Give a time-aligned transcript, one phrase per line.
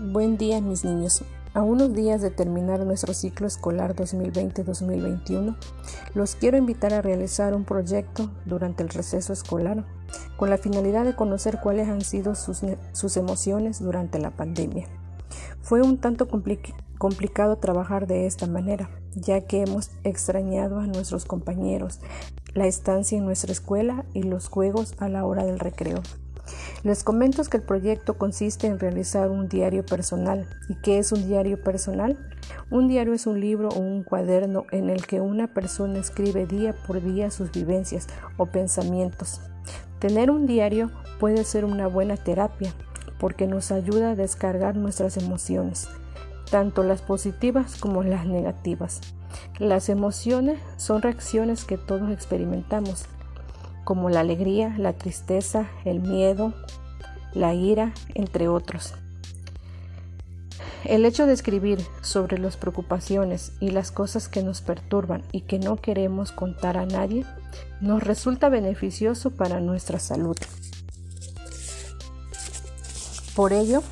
[0.00, 1.24] Buen día mis niños.
[1.54, 5.56] A unos días de terminar nuestro ciclo escolar 2020-2021,
[6.14, 9.84] los quiero invitar a realizar un proyecto durante el receso escolar
[10.36, 14.86] con la finalidad de conocer cuáles han sido sus, emociones durante la pandemia.
[15.62, 21.98] Fue un tanto complicado trabajar de esta manera, ya que hemos extrañado a nuestros compañeros,
[22.54, 26.02] la estancia en nuestra escuela y los juegos a la hora del recreo.
[26.84, 30.46] Les comento que el proyecto consiste en realizar un diario personal.
[30.68, 32.16] ¿Y qué es un diario personal?
[32.70, 36.74] Un diario es un libro o un cuaderno en el que una persona escribe día
[36.86, 39.40] por día sus vivencias o pensamientos.
[39.98, 42.72] Tener un diario puede ser una buena terapia
[43.18, 45.88] porque nos ayuda a descargar nuestras emociones,
[46.48, 49.00] tanto las positivas como las negativas.
[49.58, 53.06] Las emociones son reacciones que todos experimentamos
[53.88, 56.52] como la alegría, la tristeza, el miedo,
[57.32, 58.92] la ira, entre otros.
[60.84, 65.58] El hecho de escribir sobre las preocupaciones y las cosas que nos perturban y que
[65.58, 67.24] no queremos contar a nadie
[67.80, 70.36] nos resulta beneficioso para nuestra salud.
[73.34, 73.82] Por ello,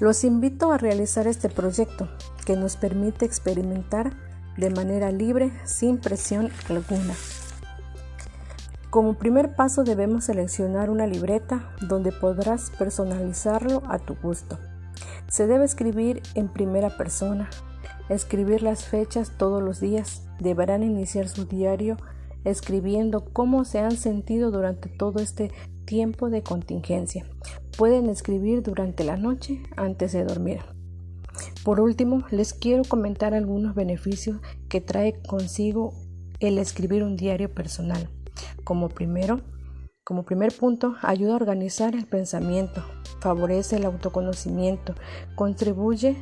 [0.00, 2.08] los invito a realizar este proyecto
[2.46, 4.16] que nos permite experimentar
[4.56, 7.12] de manera libre sin presión alguna.
[8.96, 14.58] Como primer paso debemos seleccionar una libreta donde podrás personalizarlo a tu gusto.
[15.28, 17.50] Se debe escribir en primera persona,
[18.08, 20.26] escribir las fechas todos los días.
[20.40, 21.98] Deberán iniciar su diario
[22.44, 25.50] escribiendo cómo se han sentido durante todo este
[25.84, 27.26] tiempo de contingencia.
[27.76, 30.60] Pueden escribir durante la noche antes de dormir.
[31.64, 35.92] Por último, les quiero comentar algunos beneficios que trae consigo
[36.40, 38.08] el escribir un diario personal.
[38.64, 39.40] Como primero,
[40.04, 42.84] como primer punto, ayuda a organizar el pensamiento,
[43.20, 44.94] favorece el autoconocimiento,
[45.34, 46.16] contribuye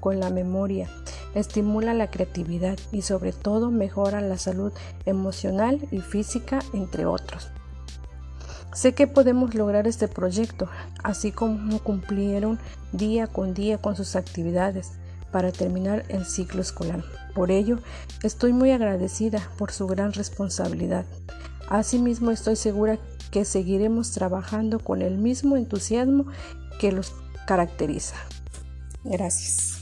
[0.00, 0.90] con la memoria,
[1.34, 4.72] estimula la creatividad y sobre todo mejora la salud
[5.06, 7.50] emocional y física, entre otros.
[8.72, 10.68] Sé que podemos lograr este proyecto,
[11.02, 12.58] así como cumplieron
[12.92, 14.92] día con día con sus actividades
[15.32, 17.02] para terminar el ciclo escolar.
[17.34, 17.78] Por ello,
[18.22, 21.04] estoy muy agradecida por su gran responsabilidad.
[21.70, 22.98] Asimismo, estoy segura
[23.30, 26.26] que seguiremos trabajando con el mismo entusiasmo
[26.80, 27.14] que los
[27.46, 28.16] caracteriza.
[29.04, 29.79] Gracias.